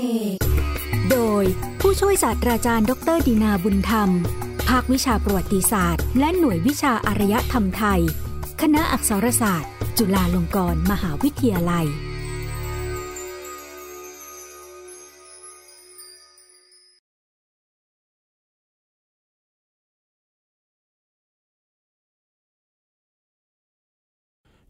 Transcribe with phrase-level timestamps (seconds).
[0.00, 0.08] เน
[1.10, 1.44] โดย
[1.80, 4.10] ผู้ช่วยศาสตราจารย์ ดรดีนาบุญธรรม
[4.68, 8.00] ภาควิชาประวัติศาสตร์ และหน่วยวิชาอารยธรรมไทย
[8.60, 11.88] คณะอักษรศาสตร์ จุฬาลงกรณ์มหาวิทยาลัย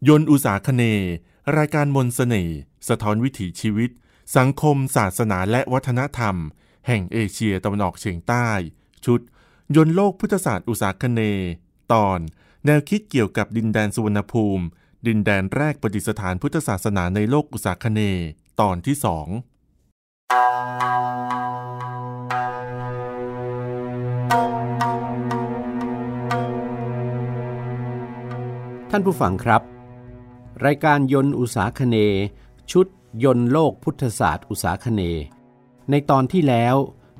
[0.07, 0.83] ยนอุตสาคเน
[1.57, 3.89] รายการมนสเสน่ห์สะท้อนวิถีชีวิต
[4.37, 6.35] สังคม ศาสนาและวัฒนธรรม
[6.87, 8.49] แห่งเอเชียตะวันออกเฉียงใต้
[9.05, 9.19] ชุด
[9.75, 11.21] ยนโลกพุทธศาสตร์อุตสาคเน
[11.93, 12.19] ตอน
[12.65, 14.65] แนวคิดเกี่ยวกับดินแดนสุวรรณภูมิ
[15.07, 18.01] ดินแดนแรกประดิษฐานพุทธศาสนาในโลกอุตสาคเน
[18.61, 19.27] ตอนที่สอง
[28.91, 29.61] ท่านผู้ฟังครับ
[30.65, 31.97] รายการยนต์อุตสาคเน
[32.71, 32.87] ชุด
[33.23, 35.01] ยนโลกพุทธศาสตร์อุตสาคเน
[35.91, 36.75] ในตอนที่แล้ว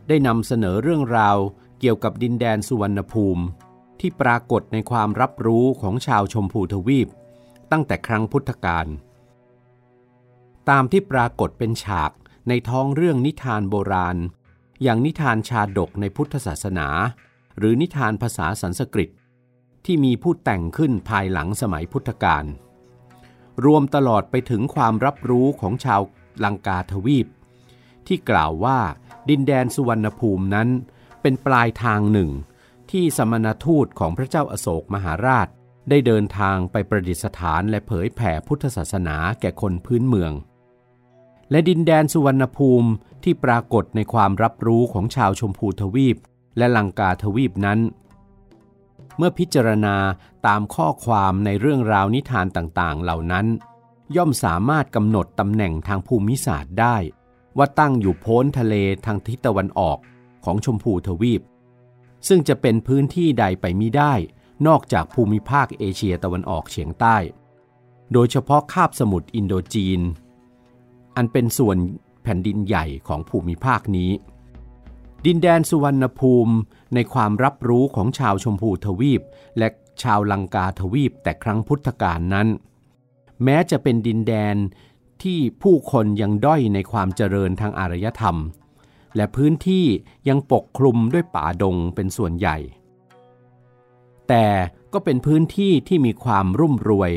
[0.08, 1.38] ได้นำเสนอเรื่องราว
[1.80, 3.44] เกี่ยวกับดินแดนสุวรรณภูมิ
[4.00, 7.08] ที่ปรากฏในความรับรู้ของชาวชมพูทวีป
[7.72, 8.88] ตั้งแต่ครั้งพุทธกาล
[10.70, 12.11] ตามที่ปรากฏเป็นฉาก
[12.50, 14.17] ในท้องเรื่องนิทานโบราณ
[14.83, 16.88] อย่างนิทานชาดกในพุทธศาสนา
[17.58, 19.09] หรือนิทานภาษาสันสกฤต
[19.86, 22.45] ที่มีผู้แต่งขึ้นภายหลังสมัยพุทธกาล
[23.66, 26.02] รวมตลอดไปถึงความรับรู้ของชาว
[26.44, 27.28] ลังกาทวีป
[28.08, 28.80] ที่กล่าวว่า
[29.30, 30.70] ดินแดนสุวรรณภูมินั้น
[31.22, 32.30] เป็นปลายทางหนึ่ง
[32.92, 35.48] ที่สมณทูตของพระเจ้าอโศกมหาราช
[35.89, 40.34] ได้เดินทางไปประดิษฐานและเผยแผ่พุทธศาสนาแก่คนพื้นเมือง
[41.52, 42.89] และดินแดนสุวรรณภูมิ
[43.23, 46.17] ที่ปรากฏในความรับรู้ของชาวชมพูทวีป
[46.58, 47.80] และลังกาทวีปนั้น
[49.23, 49.95] มื่อพิจารณา
[50.47, 53.45] ตามข้อความในเรื่องราวนิทานต่างๆ เหล่านั้น
[54.16, 56.95] ย่อมสามารถกำหนดตำแหน่งทางภูมิศาสตร์ได้
[57.58, 59.97] ว่าตั้งอยู่โพ้นทะเลทางทิศตะวันออก
[60.45, 61.42] ของชมพูทวีป
[62.27, 64.14] ซึ่งจะเป็นพื้นที่ใดไปมิได้
[64.67, 67.17] นอกจากภูมิภาคเอเชียตะวันออกเฉียงใต้
[68.14, 70.02] โดยเฉพาะคาบสมุทรอินโดจีน
[71.15, 71.77] อันเป็นส่วน
[72.23, 74.11] แผ่นดินใหญ่ของภูมิภาคนี้
[75.26, 76.55] ดินแดนสุวรรณภูมิ
[76.93, 79.21] ในความรับรู้ของชาวชมพูทวีป
[79.58, 79.67] และ
[80.04, 82.48] ชาวลังกาทวีปแต่ครั้งพุทธกาลนั้น
[83.43, 84.55] แม้จะเป็นดินแดน
[85.23, 88.37] ที่ผู้คนยังด้อยในความเจริญทางอารยธรรม
[89.15, 89.86] และพื้นที่
[90.30, 92.58] ยังปกคลุมด้วยป่าดงเป็นส่วนใหญ่
[94.27, 94.48] แต่
[94.93, 97.11] ก็เป็นพื้นที่ที่มีความรุ่มรวย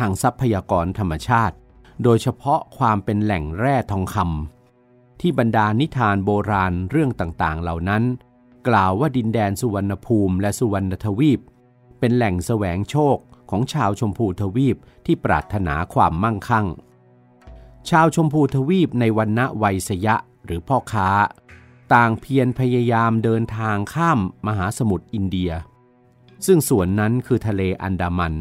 [0.00, 1.56] ทางทรัพยากรธรรมชาติ
[2.02, 4.61] โดยเฉพาะความเป็นแหล่งแร่ทองคำ
[5.24, 8.02] ที่บรรดานิทานโบราณเรื่องต่างๆ เหล่านั้น
[8.68, 11.40] กล่าวว่าดินแดนสุวรรณภูมิและสุวรรณทวีป
[11.98, 13.16] เป็นแหล่งแสวงโชค
[13.50, 16.66] ของชาวชมพูทวีปที่ปรารถนาความมั่งคั่ง
[17.90, 21.08] ชาวชมพูทวีปในวันณะวัยสยะหรือพ่อค้า
[21.94, 25.50] ต่างเพียรพยายามเดินทางข้ามมหาสมุทรอินเดีย
[26.46, 28.34] ซึ่งส่วนนั้นคือทะเลอันดามัน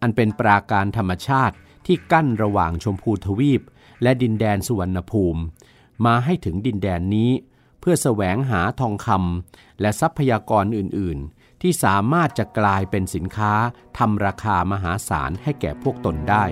[0.00, 1.56] อันเป็นปราการธรรมชาติ
[1.86, 3.62] ที่กั้นระหว่างชมพูทวีป
[4.02, 5.42] และดินแดนสุวรรณภูมิ
[6.04, 7.30] มาให้ถึงดินแดนนี้
[7.80, 13.52] เพื่อแสวงหาทองคำและทรัพยากรอื่น ๆ ที่สามารถจะกลายเป็นสินค้า
[13.98, 16.44] ทำราคามหาศาลให้แก่พวกตนได้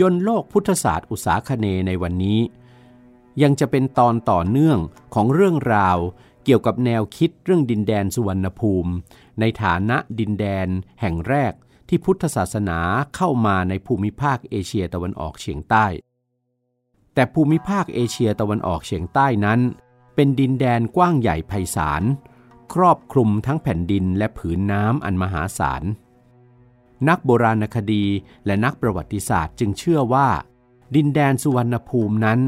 [0.00, 2.40] ยนโลกพุทธศาสตร์อุตสาคเนในวันนี้
[3.42, 4.78] ยังจะเป็นตอนต่อเนื่อง
[5.14, 5.98] ของเรื่องราว
[6.44, 8.92] เกี่ยวกับแนวคิดเรื่องดินแดนสุวรรณภูมิ
[9.40, 10.68] ในฐานะดินแดน
[11.00, 11.52] แห่งแรก
[11.88, 12.78] ที่พุทธศาสนา
[13.16, 15.86] เข้ามาในภูมิภาคเอเชียตะวันออกเฉียงใต้
[17.14, 19.60] แต่ภูมิภาคเอเชียตะวันออกเฉียงใต้นั้น
[20.14, 22.02] เป็นดินแดนกว้างใหญ่ไพศาล
[22.74, 25.82] ครอบคลุมทั้งแผ่นดินและผืนน้ำอันมหาศาล
[27.08, 28.04] นักโบราณคดี
[28.46, 30.28] และนักประวัติศาสตร์จึงเชื่อว่า
[30.96, 32.40] ดินแดนสุวรรณภูมินั้น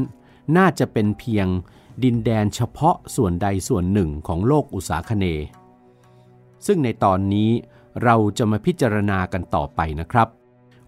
[0.57, 1.47] น่าจะเป็นเพียง
[2.03, 5.25] ดินแดนเฉพาะส่วนใดส่วนหนึ่งของโลกอุษาคเน
[6.65, 7.49] ซึ่งในตอนนี้
[8.03, 10.27] เราจะมาพิจารณากันต่อไปนะครับ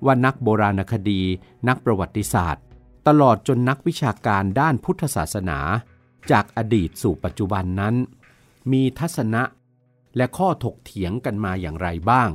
[0.05, 1.21] ว่านักโบราณคดี
[1.67, 2.63] นักประวัติศาสตร์
[3.07, 5.59] ตลอดจนนักวิชาการด้านพุทธศาสนา
[6.31, 7.95] จากอดีตสู่ปัจจุบันนั้น
[8.71, 9.43] มีทัศนะ
[10.17, 12.29] และข้อถกเถียงกันมาอย่างไรบ้าง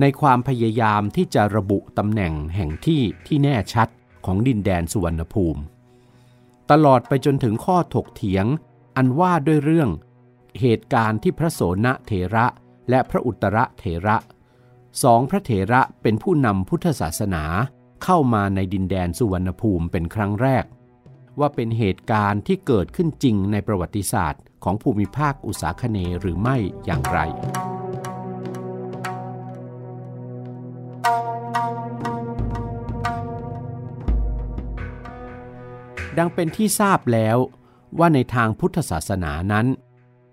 [0.00, 3.88] ในความพยายามที่จะระบุตำแหน่งแห่งที่ที่แน่ชัด
[4.26, 5.62] ของดินแดนสุวรรณภูมิ
[6.70, 8.46] ตลอดไปจนถึงข้อถกเถียง
[8.96, 9.90] อันว่าด้วยเรื่อง
[10.60, 12.46] เหตุการณ์ที่พระโสนเถระ
[12.90, 14.16] และพระอุตรเถระ
[15.02, 17.44] สองพระเถระเป็นผู้นำพุทธศาสนา
[18.04, 20.64] เข้ามาในดินแดนสุวรรณภูมิเป็นครั้งแรก
[21.40, 27.18] ว่าเป็นเหตุการณ์ที่เกิดขึ้นจริงในประวัติศาสตร์ของภูมิภาคอุษาคเนหรือไม่อย่างไร
[36.18, 37.36] ดังเป็นที่ทราบแล้ว
[37.98, 39.66] ว่าในทางพุทธศาสนานั้น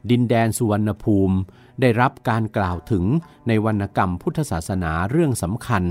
[0.10, 1.38] ดินแดนสุวรรณภูมิ
[1.82, 3.06] ได้รับการกล่าวถึง
[3.48, 5.84] ในวรรณกรรมพุทธศาสนาเรื่องสำคัญ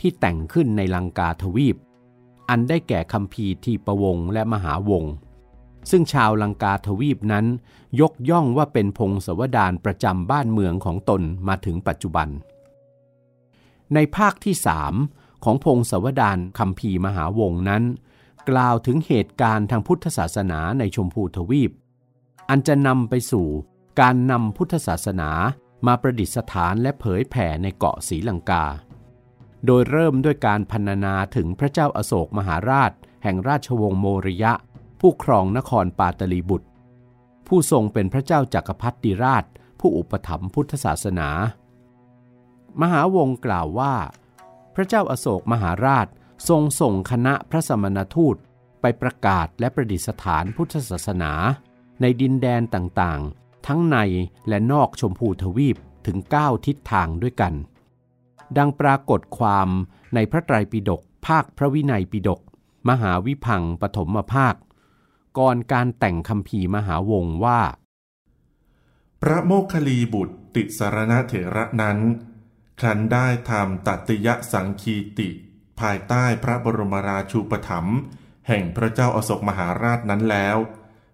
[0.00, 1.76] ที่แต่งขึ้นในลังกาทวีป
[2.48, 5.04] อันได้แก่คำพีทีประวงและมหาวง
[5.90, 7.46] ซึ่งชาวลังกาทวีปนั้น
[8.00, 12.28] ยกย่องว่าเป็นพงศวดานประจำบ้านเมืองของตนมาถึงปัจจุบัน
[13.94, 14.94] ในภาคที่สาม
[15.44, 17.82] ของพงศวดานคำพีมหาวงนั้น
[18.48, 21.70] กล่าวถึงเหตุการณ์ทางพุทธศาสนาในชมพูทวีป
[22.48, 23.48] อันจะนำไปสู่
[24.00, 25.30] การนำพุทธศาสนา
[25.86, 28.64] มาประดิษฐานและเผยแผ่ในเกาะศรีลังกา
[29.66, 32.92] โดยเริ่มด้วยการพรรณนาถึงพระเจ้าอโศกมหาราช
[33.22, 34.52] แห่งราชวงศ์โมริยะ
[35.00, 36.68] ผู้ครองนครปาตลีบุตร
[37.46, 39.44] ผู้ทรงเป็นพระเจ้าจักรพรรดิราช
[39.80, 41.28] ผู้อุปถัมภ์พุทธศาสนา
[42.80, 43.94] มหาวงกล่าวว่า
[44.74, 46.06] พระเจ้าอโศกมหาราช
[46.48, 48.36] ทรงส่งคณะพระสมณทูต
[48.80, 51.32] ไปประกาศและประดิษฐานพุทธศาสนา
[52.00, 53.96] ในดินแดนต่างๆ ทั้งใน
[54.48, 55.76] และนอกชมพูทวีป
[56.06, 57.52] ถึง 9 ทิศทางด้วยกัน
[58.58, 59.68] ดังปรากฏความ
[60.14, 62.40] ในพระไตรปิฎกภาคพระวินัยปิฎก
[62.88, 64.54] มหาวิพังปฐมภาค
[65.38, 67.60] ก่อนการแต่งคำพีมหาวงว่า
[69.22, 71.98] พระโมคคัลลีบุตรติสารณเถระนั้น
[72.80, 75.28] ครั้นได้ทำตัตยสังคีติ
[75.80, 77.98] ภายใต้พระบรมราชูปถัมภ์
[78.48, 80.56] แห่งพระเจ้าอโศกมหาราชนั้นแล้ว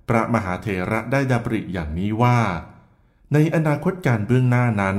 [0.09, 2.39] พระมหาเถระได้ดำริอย่างนี้ว่า
[3.33, 4.97] ในอนาคตการเบื้องหน้านั้น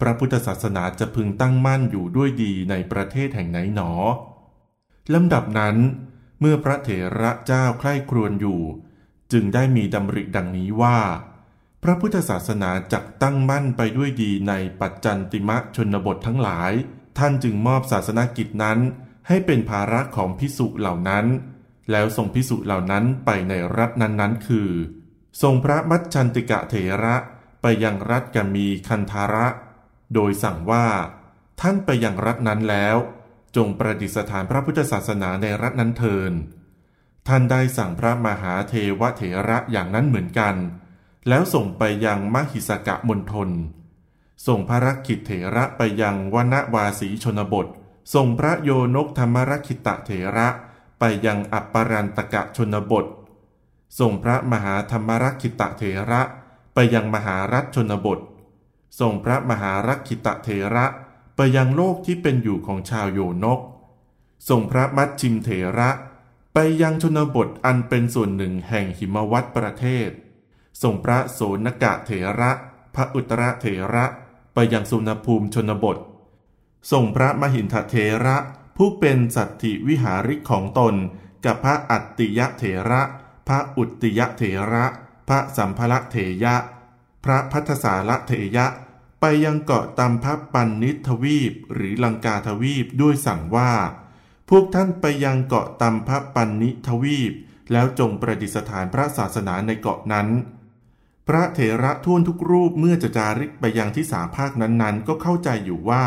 [0.00, 3.92] พระพุทธศาสนาจะพึงตั้งมั่นอยู่ด้วยดีในประเทศแห่งไหนหนอ
[5.14, 5.76] ลำดับนั้น
[6.40, 6.90] เมื่อพระเถ
[7.20, 8.60] ระเจ้าใคร่ครวญอยู่
[9.32, 10.98] จึงได้มีดำริดังนี้ว่า
[11.82, 16.72] พระพุทธศาสนาจักตั้งมั่นไปด้วยดีในปัจจันติมะชนบททั้งหลาย
[17.18, 18.78] ท่านจึงมอบศาสนากิจนั้น
[19.28, 21.26] ให้เป็นภาระของพิสุเหล่านั้น
[21.90, 24.70] แล้วส่งพิสุเหล่านั้นไปในรัฐนั้นๆ คือ
[25.42, 26.74] ส่งพระมัจจันติกะเถ
[27.04, 27.16] ระ
[27.62, 29.46] ไปยังรัฐกามีคันธาระ
[30.14, 30.86] โดยสั่งว่า
[31.60, 32.96] ท่านไปยังรัฐนั้นแล้ว
[33.56, 36.32] จงประดิษฐานพระพุทธศาสนาในรัฐนั้นเทิน
[37.28, 40.54] ท่านได้สั่งพระมหาเทวเถระอย่างนั้นเหมือนกัน
[41.28, 43.50] แล้วส่งไปยังมหิสกะมณฑล
[44.46, 47.66] ส่งพระรักขิตเถระไปยังวนวาสีชนบท
[48.14, 50.48] ส่งพระโยนกธรรมรักขิตะเถระ
[51.04, 53.06] ไปยังอัปปรันตกะชนบท
[53.98, 56.22] ส่งพระมหาธรรมรักขิตะเถระ
[56.74, 58.18] ไปยังมหารัฐชนบท
[59.00, 60.86] ส่งพระมหารักขิตะเถระ
[61.36, 63.60] ไปยังโลกที่เป็นอยู่ของชาวโยนก
[64.48, 65.90] ส่งพระมัชชิมเถระ
[66.54, 70.10] ไปยังชนบทอันเป็นส่วนหนึ่งแห่งหิมวัตประเทศ
[70.82, 72.10] ส่งพระโสนกะเถ
[72.40, 72.50] ระ
[72.94, 74.04] พระอุตรเถระ
[74.54, 75.98] ไปยังสุนภูมิชนบท
[76.92, 77.96] ส่งพระมหินทเถ
[78.26, 78.36] ระ
[78.76, 80.94] ผู้เป็นสัตถิวิหาริกของตน
[81.44, 83.02] กับพระอัตติยะเถระ
[83.48, 84.42] พระอุตติยะเถ
[84.72, 84.86] ระ
[85.28, 86.56] พระสัมภะเถยะ
[87.24, 88.66] พระพัทธสาระเถยะ
[89.20, 93.72] ไปยังเกาะตัมพปันนิทวีปหรือลังกาทวีปด้วยสั่งว่า
[94.50, 97.32] พวกท่านไปยังเกาะตัมพปันนิทวีป
[97.72, 100.28] แล้วจงประดิษฐานพระศาสนาในเกาะนั้น
[101.28, 106.04] พระเถระท่วนทุกรูปเมื่อจะจาริกไปยังที่สาภาคนั้นๆ ก็เข้าใจอยู่ว่า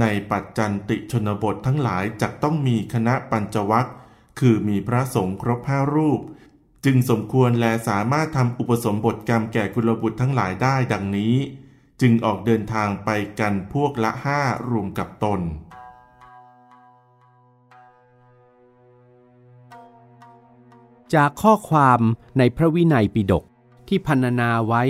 [0.00, 3.88] ในปัจจันติชนบททั้งหลายจะต้องมีคณะปัญจวัค
[4.38, 6.20] คือมีพระสงฆ์ครบห้ารูป
[6.84, 11.34] จึงสมควรและสามารถทำอุปสมบทกรรมแก่กุลบุตรทั้งหลายได้ดังนี้
[12.00, 15.40] จึงออกเดินทางไปกันพวกละห้ารวมกับตน
[21.14, 22.00] จากข้อความ
[22.38, 23.44] ในพระวินัยปิฎก
[23.88, 24.82] ที่พรรณนาไว้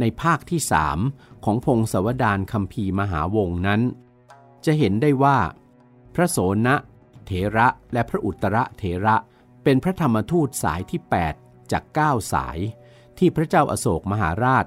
[0.00, 0.98] ในภาคที่สาม
[1.44, 3.80] ของพงศวดารคำพีมหาวงนั้น
[4.64, 5.38] จะเห็นได้ว่า
[6.14, 6.76] พระโสนะ
[7.26, 9.16] เถระและพระอุตระเถระ
[9.64, 11.00] เป็นพระธรรมทูตสายที่
[11.34, 12.58] 8 จาก 9 สาย
[13.18, 14.66] ที่พระเจ้าอาโศกมหาราช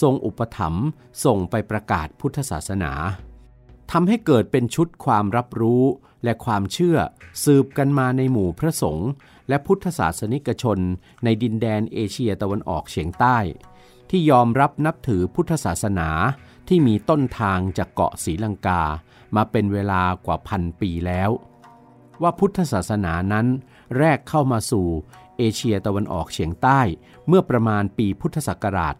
[0.00, 0.86] ทรงอุปถัมภ์
[1.24, 2.92] ส่งไปประกาศพุทธศาสนา
[3.92, 5.84] ทำให้เกิดเป็นชุดความรับรู้
[6.24, 6.98] และความเชื่อ
[7.44, 9.10] สืบกันมาในหมู่พระสงฆ์
[9.48, 10.78] และพุทธศาสนิกชน
[11.24, 13.38] ในดินแดนเอเชียตะวันออกเฉียงใต้
[14.10, 16.08] ที่ยอมรับนับถือพุทธศาสนา
[16.68, 18.82] ที่มีต้นทางจากเกาะศรีลังกา
[19.36, 21.30] มาเป็นเวลากว่าพันปีแล้ว
[22.22, 23.46] ว่าพุทธศาสนานั้น
[23.98, 24.86] แรกเข้ามาสู่
[25.38, 26.80] เอเชียตะวันออกเฉียงใต้
[27.28, 28.94] เมื่อประมาณปีพุทธศักราช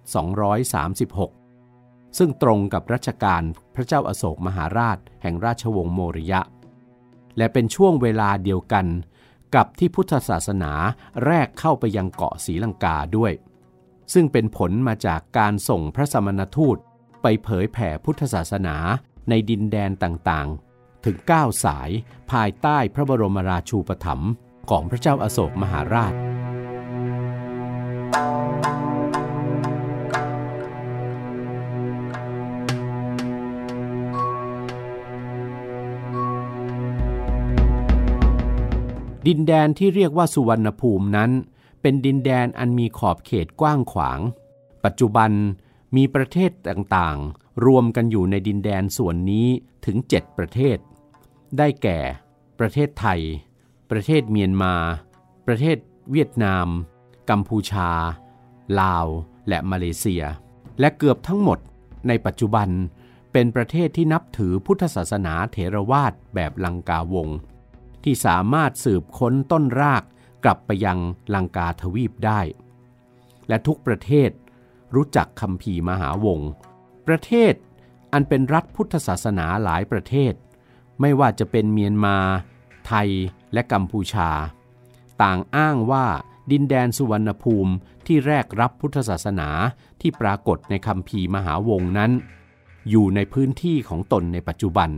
[1.26, 3.42] 236 ซึ่งตรงกับรัชกาล
[3.74, 6.40] พระเจ้าอาโศกมหาราชแห่งราชวงศ์โมริยะ
[7.36, 8.86] และเป็นช่วงเวลาเดียวกัน
[9.54, 10.72] กับที่พุทธศาสนา
[11.26, 13.32] แรกเข้าไปยังเกาะศรีลังกาด้วย
[14.12, 16.78] ซึ่งเป็นผลมาจากการส่งพระสมณทูต
[17.26, 18.76] ไปเผยแผ่พุทธศาสนา
[19.28, 21.90] ในดินแดนต่างๆ ถึง 9 สาย
[22.30, 24.30] ภายใต้พระบรมราชูปถัมภ์
[24.70, 26.14] ของพระเจ้าอาโศกมหาราช
[39.26, 41.30] ดินแดนที่เรียกว่าสุวรรณภูมินั้น
[41.82, 44.18] เป็นดินแดนอันมีขอบเขตกว้างขวาง
[44.84, 45.30] ปัจจุบัน
[45.96, 49.48] มีประเทศต่างๆ รวมกันอยู่ในดินแดนส่วนนี้
[49.86, 50.78] ถึง 7 ประเทศ
[51.58, 51.98] ได้แก่
[52.58, 53.20] ประเทศไทย
[53.90, 54.74] ประเทศเมียนมา
[55.46, 55.76] ประเทศ
[56.10, 56.66] เวียดนาม
[57.30, 57.90] กัมพูชา
[58.80, 59.06] ลาว
[59.48, 60.24] และมาเลเซีย
[60.80, 61.58] และเกือบทั้งหมด
[62.08, 62.68] ในปัจจุบัน
[63.32, 67.28] เป็นประเทศที่นับถือพุทธศาสนาเถรวาทแบบลังกาวง
[68.04, 70.02] ที่สามารถสืบค้นต้นราก
[70.44, 70.98] กลับไปยัง
[71.34, 72.40] ลังกาทวีปได้
[73.48, 74.30] และทุกประเทศ
[74.94, 76.40] รู้จักคำพีมหาวง
[77.06, 77.54] ประเทศ
[78.12, 80.34] อันเป็นรัฐพุทธศาสนาหลายประเทศ
[81.00, 82.16] ไม่ว่าจะเป็นเมียนมา
[82.86, 83.08] ไทย
[83.52, 84.30] และกัมพูชา
[85.22, 86.06] ต่างอ้างว่า
[86.50, 87.72] ดินแดนสุวรรณภูมิ
[88.06, 89.48] ที่แรกรับพุทธศาสนา
[90.00, 92.10] ที่ปรากฏในคำพีมหาวงนั้น
[92.90, 94.90] อยู่ในพื้นที่ของตนในปัจจุบัน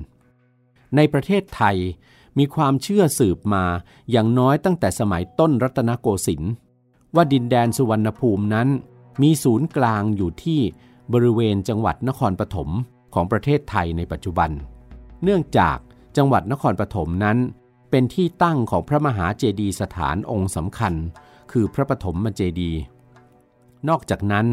[0.96, 1.76] ในประเทศไทย
[2.38, 3.64] มีความเชื่อสืบมา
[4.10, 6.52] อย่างน้อยตั้งแต่สมัยต้นรัตนโกสินทร์
[7.14, 8.68] ว่าดินแดนสุวรรณภูมินั้น
[9.22, 10.60] มีศูนย์กลางอยู่ที่
[11.12, 12.70] บริเวณจังหวัดนครปฐม
[13.14, 14.50] ของประเทศไทยในปัจจุบัน
[15.22, 15.78] เนื่องจาก
[16.16, 17.38] จังหวัดนครปฐมนั้น
[17.90, 20.94] เป็นที่ตั้งของพระมหาเจดีย์สถานองค์สำคัญ
[21.52, 22.80] คือพระปฐมเจดีย์
[23.88, 24.46] นอกจากนั้น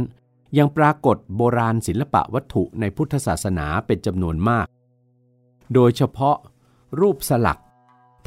[0.58, 4.66] ยังปรากฏโบราณศิลปะวัตถุในพุทธศาสนาเป็นจำนวนมาก
[5.74, 6.38] โดยเฉพาะ
[7.00, 7.60] รูปสลัก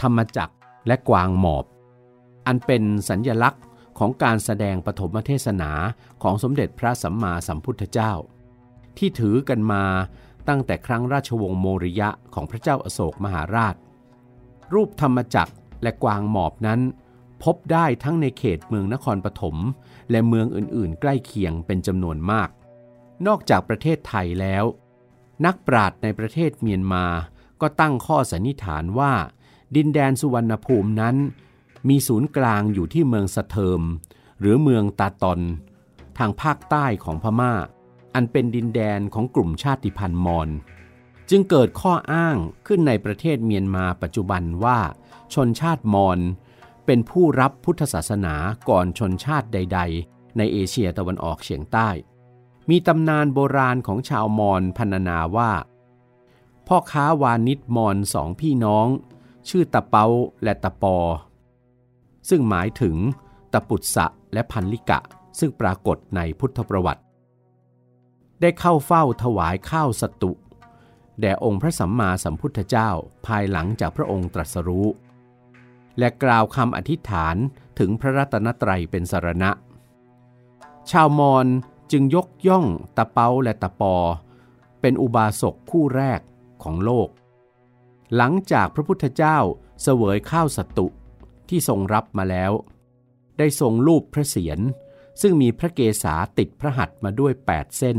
[0.00, 0.54] ธรรมจักร
[0.86, 1.64] และกวางหมอบ
[2.46, 3.62] อันเป็นสัญญลักษณ์
[3.98, 5.70] ของการแสดงปฐมเทศนา
[6.22, 8.12] ของสมเด็จพระสัมมาสัมพุทธเจ้า
[8.98, 9.84] ที่ถือกันมา
[10.48, 13.74] ตั้งแต่ครั้งราชวงศ์โมริยะของพระเจ้าอโศกมหาราช
[14.74, 16.80] รูปธรรมจักรและกวางหมอบนั้น
[17.42, 19.56] พบได้ทั้งในเขตเมืองนครปฐม
[20.10, 22.48] และเมืองอื่นๆ ใกล้เคียงเป็นจำนวนมาก
[23.26, 24.64] นอกจากประเทศไทยแล้ว
[25.46, 27.04] นักปราชญ์ในประเทศเมียนมา
[27.60, 29.12] ก็ตั้งข้อสันนิษฐานว่า
[29.76, 31.16] ดินแดนสุวรรณภูมินั้น
[31.88, 33.80] มีศูนย์กลางอยู่ที่เมืองสะเทิม
[34.40, 35.40] หรือเมืองตาตอน
[36.18, 37.52] ทางภาคใต้ของพมา่า
[38.14, 40.48] อันเป็นดินแดนของกลุ่มชาติพันธุ์มอญ
[41.30, 44.78] จึงเกิดข้ออ้างขึ้นในประเทศเมียนมาปัจจุบันว่า
[45.34, 46.18] ชนชาติมอญ
[46.86, 48.34] เป็นผู้รับพุทธศาสนา
[48.68, 51.88] ก่อนชนชาติใด ๆ ในเอเชียตะวันออกเฉียงใต้
[52.70, 55.52] มีตำนานโบราณของชาวมอญพรรณนาว่า
[56.66, 58.88] พ่อค้าวานิชมอญสองพี่น้อง
[59.48, 60.06] ชื่อตะเปา
[60.42, 60.96] และตะปอ
[62.28, 62.97] ซึ่งหมายถึง
[63.52, 64.99] ตะปุตสะและพันลิกะ
[65.38, 67.02] ซึ่งปรากฏในพุทธประวัติ
[68.40, 70.33] ได้เข้าเฝ้าถวายข้าวสตุ
[71.21, 72.90] แด่องค์พระสัมมาสัมพุทธเจ้า
[73.26, 74.88] ภายหลังจากพระองค์ตรัสรู้
[75.99, 77.37] และกล่าวคำอธิษฐาน
[77.78, 79.50] ถึงพระรัตนตรัยเป็นสารณะ
[80.90, 81.47] ชาวมอญ
[81.92, 82.66] จึงยกย่อง
[82.97, 83.97] ตะเปาและตะปอ
[84.80, 86.21] เป็นอุบาสกคู่แรก
[86.62, 87.09] ของโลก
[88.16, 89.38] หลังจากพระพุทธเจ้า
[89.83, 90.87] เสวยข้าวสตุ
[91.50, 92.52] ที่ทรงรับมาแล้ว
[93.38, 94.58] ได้ทรงรูปพระเศียร
[95.20, 97.98] ซึ่งมีพระเกศาติดพระหัตถ์มาด้วย 8 เส้น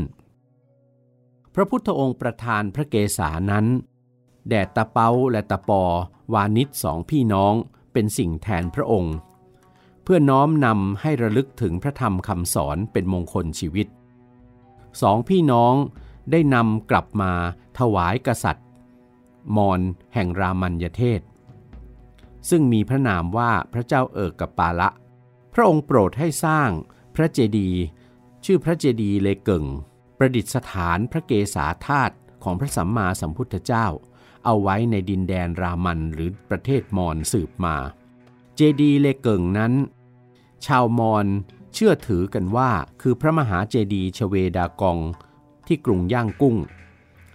[1.53, 3.65] พระพุทธองค์ประทานพระเกศานั้น
[4.49, 5.83] แด่ตะเปาและตะปอ
[6.33, 7.53] วานิชสองพี่น้อง
[7.93, 9.15] เป็นสิ่งแทนพระองค์
[10.03, 13.87] เพื่อน้อมนำให้ระลึกถึงพระธรรมคำสอนเป็นมงคลชีวิต
[15.01, 15.73] สองพี่น้อง
[16.31, 17.31] ได้นำกลับมา
[17.79, 18.67] ถวายกษัตริย์
[19.55, 19.81] มอน
[20.13, 21.21] แห่งรามันยเทศ
[22.49, 24.89] ซึ่งมีพระนามว่าพระเจ้าเอิกกับปาละ
[25.53, 26.69] พระองค์โปรดให้สร้าง
[27.15, 27.81] พระเจดีย์
[28.45, 29.65] ชื่อพระเจดีย์เลเกิง
[30.17, 33.87] ประดิษฐานพระเกศาธาตุของพระสัมมาสัมพุทธเจ้า
[34.45, 37.75] เอาไว้ในดินแดนรามันหรือประเทศมอญสืบมา
[38.55, 39.73] เจดีย์เลเกิงนั้น
[40.65, 41.25] ชาวมอญ
[41.73, 44.99] เชื่อถือกันว่าคือพระมหาเจดีย์ชเวดากอง
[45.67, 46.55] ที่กรุงย่างกุ้ง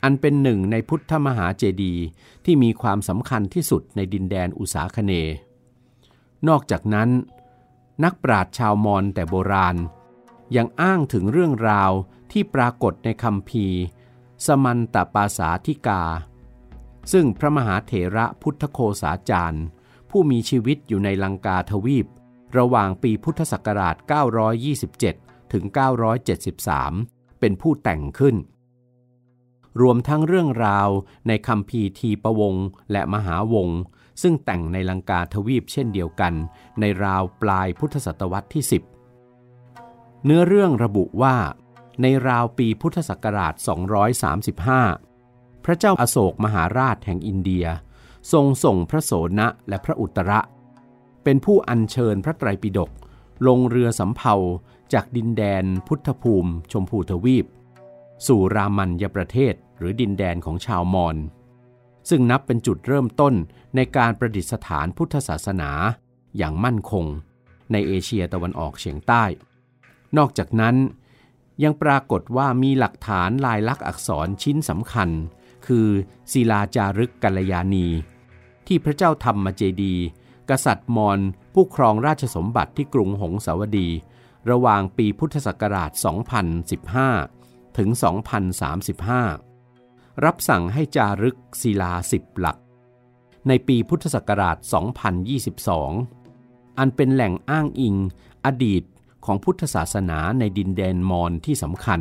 [0.03, 2.05] อันเป็นหนึ่งในพุทธมหาเจดีย์
[2.45, 5.13] ที่มีความสำคัญที่สุดในดินแดนอุษาคเน
[6.49, 7.11] นอกจากนั้น
[8.05, 9.77] นักปราชญ์ชาวมอญแต่โบราณ
[10.57, 11.91] ยังอ้างถึงเรื่องราว
[12.33, 13.67] ที่ปรากฏในคำพี
[14.47, 16.03] สมันตปาสาธิกา
[17.13, 19.65] ซึ่งพระมหาเถระพุทธโคสาจารย์
[20.11, 22.07] ผู้มีชีวิตอยู่ในลังกาทวีป
[22.59, 23.97] ระหว่างปีพุทธศักราช
[24.75, 25.65] 927 ถึง
[26.73, 28.37] 973 เป็นผู้แต่งขึ้น
[29.81, 30.89] รวมทั้งเรื่องราว
[31.29, 32.55] ในคำพีทีประวง
[32.93, 33.69] และมหาวง
[34.23, 36.35] ซึ่งแต่งในลังกาทวีปเช่นเดียวกัน
[36.81, 38.65] ในราวปลายพุทธศตวรรษที่
[39.49, 41.37] 10 เนื้อเรื่องระบุว่า
[42.03, 43.55] ในราวปีพุทธศักราช
[44.79, 47.67] 235 พระเจ้าอาโศกมหาราชแห่งอินเดีย
[48.33, 50.41] ทรงส่งพระโสนะและพระอุตระ
[51.25, 52.91] เป็นผู้อัญเชิญพระไตรปิฎก
[53.47, 54.35] ลงเรือสำเภา
[54.93, 57.47] จากดินแดนพุทธภูมิ ชมพูทวีป
[58.27, 61.17] สู่รามันยประเทศหรือดินแดนของชาวมอญ
[62.09, 63.35] ซึ่งนับเป็นจุดเริ่มต้น
[63.77, 65.71] ในการประดิษฐานพุทธศาสนา
[66.37, 67.07] อย่างมั่นคง
[67.73, 69.25] ในเอเชียตะวันออกเฉียงใต้
[70.17, 70.77] นอกจากนั้น
[71.63, 75.09] ยังปรากฏว่ามีหลักฐานลายลักษณ์อักษรชิ้นสำคัญ
[75.67, 75.89] คือ
[76.33, 77.87] ศิลาจารึกกัลยาณี
[78.67, 79.95] ที่พระเจ้าธรรมเจดี
[80.51, 81.19] กษัตริย์มอญ
[81.55, 83.89] ผู้ครองราชสมบัติที่กรุงหงสาวดี
[84.51, 85.91] ระหว่างปีพุทธศักราช
[86.73, 87.42] 2015
[87.77, 87.89] ถึง
[89.47, 92.57] 2035 รับสั่งให้จารึกศิลาสิบหลัก
[93.49, 94.57] ในปีพุทธศักราช
[95.83, 97.97] 2022 อันเป็นแหล่งอ้างอิง
[98.45, 98.83] อดีต
[99.25, 102.01] ของพุทธศาสนาในดินแดนมอญที่สำคัญ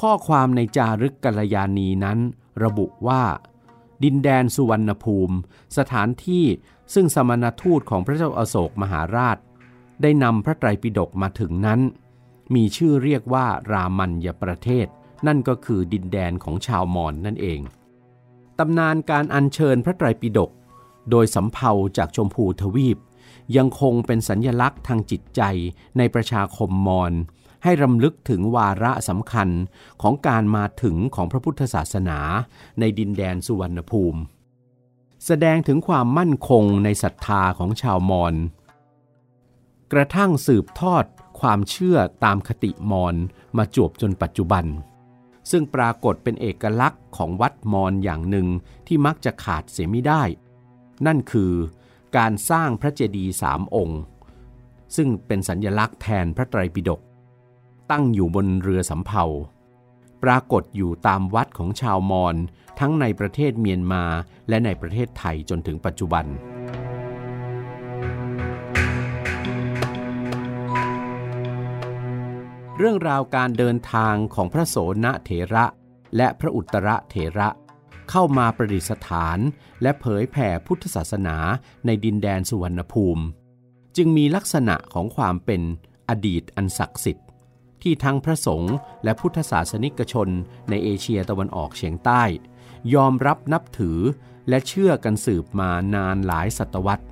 [0.00, 2.18] ข้อความในจารึกกัลยาณีนั้น
[2.64, 3.22] ระบุว่า
[4.04, 5.36] ดินแดนสุวรรณภูมิ
[5.78, 6.44] สถานที่
[6.94, 9.38] ซึ่งสมณทูตของพระเจ้าอาโศกมหาราช
[10.02, 11.80] ได้นำพระไตรปิฎกมาถึงนั้น
[12.54, 14.86] มีชื่อเรียกว่ารามันยประเทศ
[15.26, 17.60] นั่นก็คือดินแดนของชาวมอญนนั่นเอง
[18.58, 20.50] ตำนานการอัญเชิญพระไตรปิฎก
[21.10, 22.98] โดยสำเภาจากชมพูทวีป
[23.56, 25.42] ยังคงเป็นสัญญลักษณ์ทางจิตใจ
[25.98, 27.12] ในประชาคมมอญ
[27.64, 29.48] ให้รำลึกถึงวาระสำคัญ
[30.02, 32.18] ของการมาถึงของพระพุทธศาสนา
[32.80, 34.20] ในดินแดนสุวรรณภูมิ
[35.26, 38.34] แสดงถึงความมั่นคงในศรัทธาของชาวมอญ
[39.92, 41.04] กระทั่งสืบทอด
[41.40, 43.16] ความเชื่อตามคติมอญ
[43.56, 44.64] มาจวบจนปัจจุบัน
[45.50, 48.46] ซึ่งปรากฏเป็นเอกลักษณ์ของวัดมอญอย่างหนึ่ง
[48.86, 50.22] ที่มักจะขาดเสียไม่ได้
[51.06, 51.52] นั่นคือ
[52.16, 54.00] การสร้างพระเจดีย์สามองค์
[54.96, 57.00] ซึ่งเป็นสัญญลักษณ์แทนพระไตรปิฎก
[57.90, 59.24] ตั้งอยู่บนเรือสำเภา
[60.22, 62.36] ปรากฏอยู่ตามวัดของชาวมอญ
[62.80, 64.04] ทั้งในประเทศเมียนมา
[64.48, 66.26] และในประเทศไทยจนถึงปัจจุบัน
[72.78, 75.64] เรื่องราวการเดินทางของพระโสนเถระ
[76.16, 77.48] และพระอุตรเถระ
[78.10, 79.38] เข้ามาประดิษฐาน
[79.82, 81.36] และเผยแผ่พุทธศาสนา
[81.86, 83.24] ในดินแดนสุวรรณภูมิ
[83.96, 85.62] จึงมีลักษณะของความเป็น
[86.08, 87.26] อดีตอันศักดิ์สิทธิ์
[87.82, 90.28] ที่ทั้งพระสงฆ์และพุทธศาสนิกชน
[90.70, 92.22] ในเอเชียตะวันออกเฉียงใต้
[92.94, 93.98] ยอมรับนับถือ
[94.48, 97.06] และเชื่อกันสืบมานานหลายศตวรรษ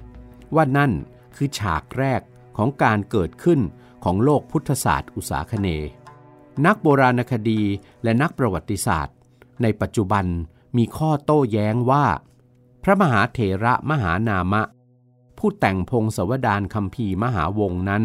[0.55, 0.93] ว่านั่น
[1.37, 2.21] คือฉากแรก
[2.57, 3.61] ของการเกิดขึ้น
[4.05, 5.69] ของโลกพุทธศาสตร์อุษาคเน
[6.67, 7.63] นักโบราณคดี
[8.03, 9.17] และนักประวัติศาสตร์
[9.63, 10.27] ในปัจจุบัน
[10.77, 12.07] มีข้อโต้แย้งว่า
[12.83, 14.63] พระมหาเถระมหานามะ
[15.39, 18.03] ผู้แต่งพงศวดานคำพีมหาวงนั้น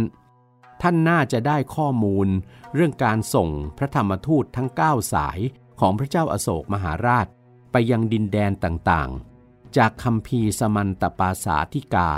[0.81, 2.27] ท่านน่าจะได้ข้อมูล
[2.73, 5.39] เรื่องการส่งพระธรรมทูตทั้ง 9 สาย
[5.79, 7.27] ของพระเจ้าอาโศกมหาราช
[7.71, 12.09] ไปยังดินแดนต่างๆ จากคำพีสมันตปาสาธิกา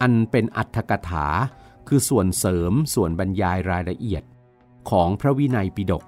[0.00, 1.26] อันเป็นอัตถกถา
[1.88, 4.22] คือส่วนเสริมส่วนบรรยายรายละเอียด
[4.90, 6.04] ของพระวินัยปิฎก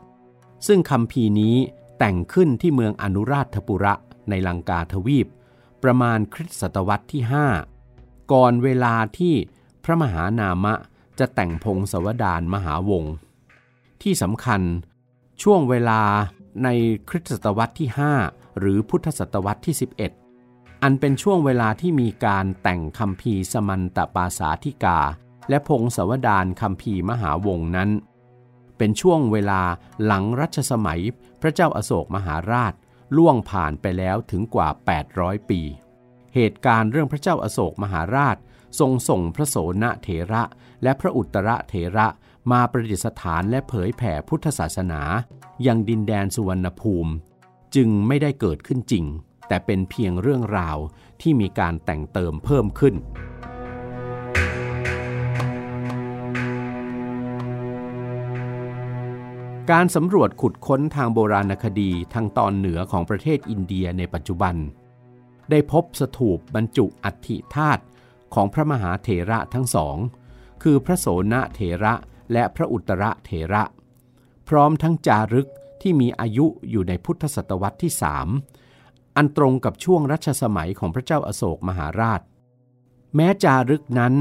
[0.67, 1.57] ซึ่งคำพีนี้
[1.99, 3.95] แต่งขึ้นที่เมืองอนุราชปุระ
[4.31, 5.27] ในลังกาทวีป
[5.83, 7.23] ประมาณคริสตศตวรรษที่
[7.77, 9.35] 5 ก่อนเวลาที่
[9.85, 10.75] พระมหานามะ
[11.19, 13.05] จะแต่งพงศวดานมหาวง
[14.03, 14.63] ที่สำคัญ
[15.43, 16.03] ช่วงเวลา
[16.65, 16.69] ใน
[17.09, 17.89] คริสตศตวรรษที่
[18.25, 19.75] 5 หรือพุทธศตวรรษที่
[20.29, 24.99] 11 อันเป็นช่วงเวลาที่มีการแต่งคำพีสมันตปาสาธิกา
[25.49, 27.91] และพงศวดานคำพีมหาวงนั้น
[28.79, 29.63] เป็นช่วงเวลา
[30.05, 31.03] หลังรัชสมัย
[31.41, 32.75] พระเจ้าอาโศกมหาราช
[33.17, 34.69] ล่วงผ่านไปแล้วถึงกว่า
[35.09, 35.61] 800 ปี
[36.35, 38.37] เหตุการณ์เรื่องพระเจ้าอาโศกมหาราช
[38.79, 40.43] ทรงส่งพระโสนเถระ
[40.83, 42.07] และพระอุตรเถระ
[42.53, 45.03] มาประดิษฐานและเผยแผ่พุทธศาสนา
[45.67, 47.13] ยังดินแดนสุวรรณภูมิ
[47.75, 49.05] จึงไม่ได้เกิดขึ้นจริง
[49.49, 50.79] แต่เป็นเพียงเรื่องราว
[51.21, 52.95] ที่มีการแต่งเติมเพิ่มขึ้น
[59.73, 64.55] การสำรวจขุดค้นทางโบราณคดีทางตอนเหนือของประเทศอินเดียในปัจจุบัน
[65.51, 67.83] ได้พบสถูปบรรจุอัฐิธาตุ
[68.35, 69.97] ของพระมหาเถระทั้งสอง
[70.63, 71.95] คือพระโสนเถระ
[72.33, 73.63] และพระอุตรเถระ
[74.49, 75.49] พร้อมทั้งจารึก
[75.83, 78.29] ที่มีอายุอยู่ในพุทธศตวรรษที่สาม
[79.17, 82.21] อันตรงกับช่วงรัชสมัยของพระเจ้าอาโศกมหาราช
[83.15, 84.15] แม้จารึกนั้น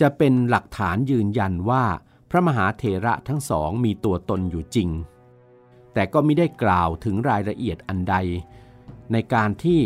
[0.00, 1.84] จะเป็นหลักฐานยืนยันว่า
[2.30, 4.88] พระมหาเถระทั้งสองมีตัวตนอยู่จริง
[5.94, 8.16] แต่ก็ไม่ได้กล่าวถึงรายละเอียดอันใด
[9.12, 9.80] ในการที่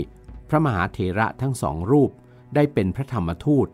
[0.48, 2.11] พระมหาเถระทั้งสองรูป
[2.54, 3.68] ได้เป็นพระธรรมทูต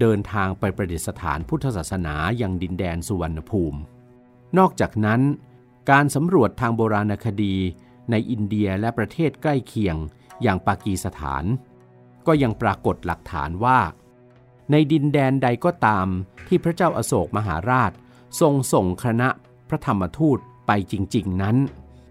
[0.00, 3.78] เดินทางไปประดิษฐานพุทธศาสนายังดินแดนสุวรรณภูมิ
[4.58, 5.20] นอกจากนั้น
[5.90, 7.56] การสำรวจทางโบราณคดี
[8.10, 9.96] ในอินเดียและประเทศใกล้เคียง
[10.42, 11.44] อย่างปากีสถาน
[12.26, 13.80] ก็ยังปรากฏหลักฐานว่า
[14.70, 16.06] ในดินแดนใดก็ตาม
[16.46, 17.92] ที่พระเจ้าอาโศกมหาราช
[18.40, 19.28] ทรงส่งคณะ
[19.68, 21.56] พระธรรมทูตไปจริง ๆ นั้น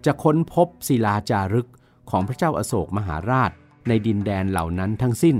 [0.04, 1.68] จะค้นพบศิลาจารึก
[2.10, 3.50] ของพระเจ้าอาโศกมหาราช
[3.88, 5.36] ในดินแดนเหล่านั้นทั้งสิ้น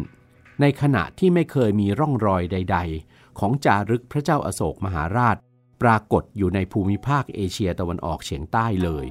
[0.61, 5.37] ในขณะที่ไม่เคยมีร่องรอยใด ๆ ของจารึกพระเจ้าอาโศกมหาราช
[5.83, 9.07] ปรากฏอยู่ในภูมิภาคเอเชียตะวันออกเฉียงใต้เลย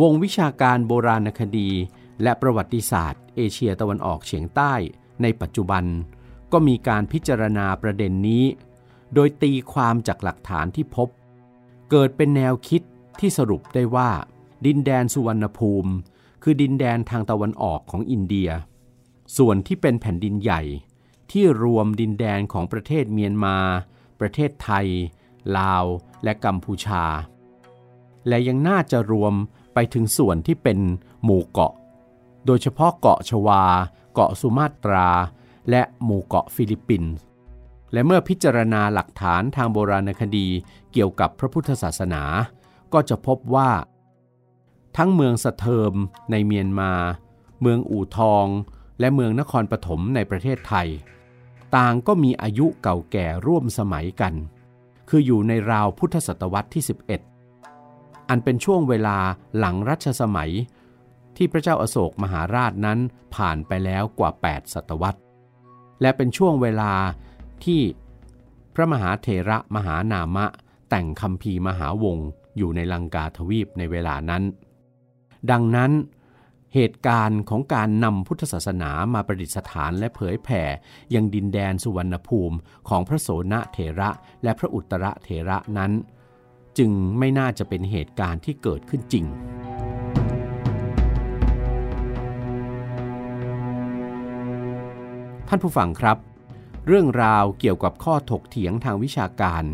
[0.00, 1.70] วงวิชาการโบราณคดี
[2.22, 4.74] และประวัติศาสตร์ เอเชียตะวันออกเฉียงใต้
[5.22, 5.84] ในปัจจุบัน
[6.52, 8.44] ก็มีการพิจารณาประเด็นนี้
[9.14, 11.08] โดยตีความจากหลักฐานที่พบ
[11.90, 12.82] เกิดเป็นแนวคิด
[13.20, 14.10] ที่สรุปได้ว่า
[14.66, 15.92] ดินแดนสุวรรณภูมิ
[16.42, 18.50] คือดินแดนทางตะวันออกของอินเดีย
[19.36, 20.62] ส่วนที่เป็นแผ่นดินใหญ่
[21.30, 23.56] ที่รวมดินแดนของประเทศเมียนมา
[24.20, 24.86] ประเทศไทย
[25.58, 25.84] ลาว
[26.24, 27.04] และกัมพูชา
[28.28, 29.34] และยังน่าจะรวม
[29.74, 30.78] ไปถึงส่วนที่เป็น
[31.24, 31.72] หมู่เกาะ
[32.46, 33.64] โดยเฉพาะเกาะชวา
[34.14, 35.08] เกาะสุมาตรา
[35.70, 37.12] และหมู่เกาะฟิลิปปินส์
[37.92, 40.48] และเมื่อพิจารณาหลักฐานทางโบราณคดี
[40.92, 42.22] เกี่ยวกับพระพุทธศาสนา
[42.92, 43.70] ก็จะพบว่า
[44.96, 45.92] ทั้งเมืองสะเทิม
[46.30, 46.92] ในเมียนมา
[47.60, 48.46] เมืองอู่ทอง
[49.00, 50.88] และเมืองนครปฐมในประเทศไทย
[51.76, 54.34] ต่างก็มีอายุเก่าแก่ร่วมสมัยกัน
[55.08, 56.82] คืออยู่ในราวพุทธศตวรรษที่
[57.56, 59.18] 11 อันเป็นช่วงเวลา
[59.58, 60.52] หลังรัชสมัย
[61.36, 62.98] ที่พระเจ้าอาโศกมหาราชนั้น
[63.34, 65.20] ผ่านไปแล้วกว่า 8 ศตวรรษ
[66.00, 66.92] และเป็นช่วงเวลา
[67.66, 67.82] ที่
[68.74, 70.46] พระมหาเถระมหานามะ
[70.90, 72.18] แต่งคำพีมหาวง
[72.56, 74.42] อยู่ในลังกาทวีปในเวลานั้น
[75.50, 75.92] ดังนั้น
[76.74, 80.62] เหตุการณ์ของการนำพุทธศาสนามาประดิษฐานและเผยแผ่
[81.14, 82.56] ยังดินแดนสุวรรณภูมิ
[82.88, 84.10] ของพระโสนเถระ
[84.42, 85.92] และพระอุตรเถระนั้น
[86.78, 89.24] จึงไม่น่าจะเป็นเหตุการณ์ที่เกิดขึ้นจริง
[95.48, 96.16] ท่านผู้ฟังครับ
[96.86, 99.64] เรื่องราวเกี่ยวกับข้อถกเถียงทางวิชาการ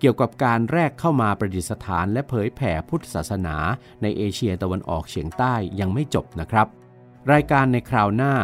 [0.00, 3.56] เกี่ยวกับการแรกเข้ามาประดิษฐานและเผยแผ่พุทธศาสนา
[4.02, 6.66] ในเอเชียตะวันออกเฉียงใต้ยังไม่จบนะครับ
[7.32, 8.34] รายการในคราวหน้า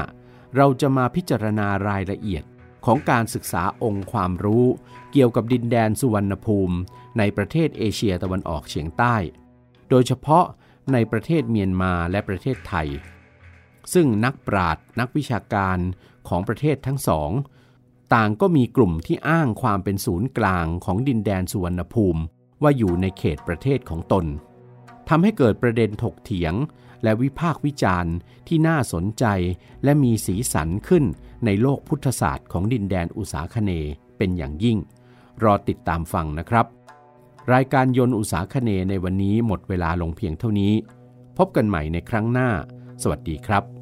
[0.56, 2.44] เราจะมาพิจารณารายละเอียด
[2.86, 4.66] ของการศึกษาองค์ความรู้
[5.12, 6.76] เกี่ยวกับดินแดนสุวรรณภูมิ
[7.18, 9.16] ในประเทศเอเชียตะวันออกเฉียงใต้
[9.90, 10.44] โดยเฉพาะ
[10.92, 12.88] ในประเทศเมียนมาและประเทศไทย
[13.92, 15.78] ซึ่งนักปราชญ์นักวิชาการ
[16.28, 17.30] ของประเทศทั้งสอง
[18.14, 22.22] ต่างก็มีกลุ่มที่อ้างความเป็นศูนย์กลางของดินแดนสุวรรณภูมิ
[22.62, 24.24] ว่าอยู่ในเขตประเทศของตน
[25.08, 26.54] ทำให้เกิดประเด็นถกเถียง
[27.02, 28.14] และวิพากษ์วิจารณ์
[28.48, 29.24] ที่น่าสนใจ
[29.84, 31.04] และมีสีสันขึ้น
[31.44, 34.78] ในโลกพุทธศาสตร์ของดินแดนอุษาคเนย์เป็นอย่างยิ่ง
[35.42, 36.66] รอติดตามฟังนะครับ
[37.52, 40.72] รายการยนต์อุษาคเนย์ในวันนี้หมดเวลาลงเพียงเท่านี้
[41.38, 42.48] พบกันใหม่ในครั้งหน้า
[43.02, 43.81] สวัสดีครับ